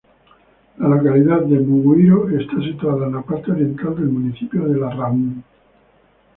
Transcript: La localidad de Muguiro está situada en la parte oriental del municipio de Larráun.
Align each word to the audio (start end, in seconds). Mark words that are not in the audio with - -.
La 0.79 0.87
localidad 0.87 1.41
de 1.41 1.59
Muguiro 1.59 2.27
está 2.29 2.59
situada 2.59 3.05
en 3.05 3.13
la 3.13 3.21
parte 3.21 3.51
oriental 3.51 3.93
del 3.97 4.09
municipio 4.09 4.67
de 4.67 4.79
Larráun. 4.79 5.43